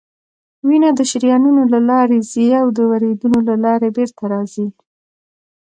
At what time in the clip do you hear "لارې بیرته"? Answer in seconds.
3.65-4.23